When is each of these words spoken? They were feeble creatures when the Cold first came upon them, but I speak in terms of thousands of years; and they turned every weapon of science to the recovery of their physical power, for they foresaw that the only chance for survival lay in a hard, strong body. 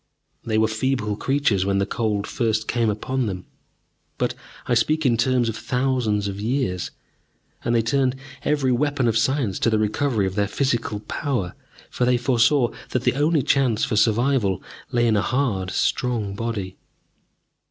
They 0.43 0.57
were 0.57 0.67
feeble 0.67 1.15
creatures 1.15 1.63
when 1.63 1.77
the 1.77 1.85
Cold 1.85 2.25
first 2.25 2.67
came 2.67 2.89
upon 2.89 3.27
them, 3.27 3.45
but 4.17 4.33
I 4.65 4.73
speak 4.73 5.05
in 5.05 5.15
terms 5.15 5.47
of 5.47 5.55
thousands 5.55 6.27
of 6.27 6.41
years; 6.41 6.89
and 7.63 7.75
they 7.75 7.83
turned 7.83 8.15
every 8.43 8.71
weapon 8.71 9.07
of 9.07 9.15
science 9.15 9.59
to 9.59 9.69
the 9.69 9.77
recovery 9.77 10.25
of 10.25 10.33
their 10.33 10.47
physical 10.47 11.01
power, 11.01 11.53
for 11.91 12.05
they 12.05 12.17
foresaw 12.17 12.71
that 12.89 13.03
the 13.03 13.13
only 13.13 13.43
chance 13.43 13.85
for 13.85 13.95
survival 13.95 14.63
lay 14.91 15.05
in 15.05 15.15
a 15.15 15.21
hard, 15.21 15.69
strong 15.69 16.33
body. 16.33 16.77